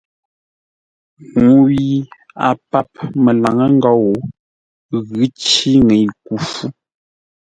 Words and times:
Ŋuu 1.43 1.65
yi 1.77 1.91
a 2.47 2.49
pap 2.71 2.89
məlaŋə́ 3.23 3.67
ngou 3.77 4.05
ghʉ̌ 5.07 5.25
cí 5.43 5.71
ŋəɨ 5.87 6.07
ku 6.25 6.33
fú. 6.49 6.65